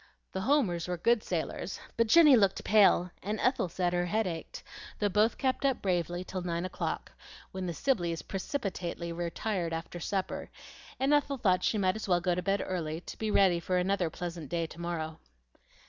[0.31, 4.63] The Homers were good sailors, but Jenny looked pale, and Ethel said her head ached,
[4.97, 7.11] though both kept up bravely till nine o'clock,
[7.51, 10.49] when the Sibleys precipitately retired after supper,
[10.99, 13.77] and Ethel thought she might as well go to bed early to be ready for
[13.77, 15.19] another pleasant day to morrow.